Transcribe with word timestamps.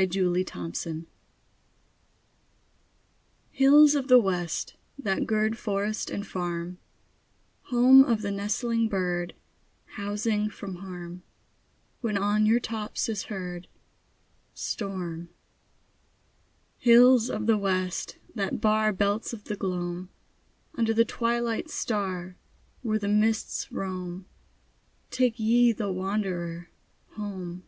HILLS 0.00 0.16
OF 0.24 0.44
THE 0.46 0.62
WEST 0.62 1.06
Hills 3.50 3.94
of 3.94 4.08
the 4.08 4.18
west, 4.18 4.74
that 4.98 5.26
gird 5.26 5.58
Forest 5.58 6.08
and 6.08 6.26
farm, 6.26 6.78
Home 7.64 8.02
of 8.04 8.22
the 8.22 8.30
nestling 8.30 8.88
bird, 8.88 9.34
Housing 9.96 10.48
from 10.48 10.76
harm, 10.76 11.22
When 12.00 12.16
on 12.16 12.46
your 12.46 12.60
tops 12.60 13.10
is 13.10 13.24
heard 13.24 13.68
Storm: 14.54 15.28
Hills 16.78 17.28
of 17.28 17.44
the 17.46 17.58
west, 17.58 18.16
that 18.34 18.58
bar 18.58 18.94
Belts 18.94 19.34
of 19.34 19.44
the 19.44 19.54
gloam, 19.54 20.08
Under 20.76 20.94
the 20.94 21.04
twilight 21.04 21.68
star, 21.68 22.36
Where 22.80 22.98
the 22.98 23.08
mists 23.08 23.70
roam, 23.70 24.24
Take 25.10 25.38
ye 25.38 25.72
the 25.72 25.92
wanderer 25.92 26.70
Home. 27.16 27.64